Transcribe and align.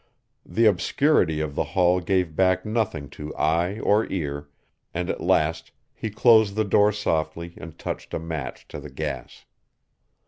The 0.43 0.65
obscurity 0.65 1.41
of 1.41 1.53
the 1.53 1.63
hall 1.77 1.99
gave 1.99 2.35
back 2.35 2.65
nothing 2.65 3.07
to 3.11 3.35
eye 3.35 3.77
or 3.81 4.11
ear, 4.11 4.49
and 4.95 5.11
at 5.11 5.21
last 5.21 5.71
he 5.93 6.09
closed 6.09 6.55
the 6.55 6.63
door 6.65 6.91
softly 6.91 7.53
and 7.57 7.77
touched 7.77 8.15
a 8.15 8.19
match 8.19 8.67
to 8.69 8.79
the 8.79 8.89
gas. 8.89 9.45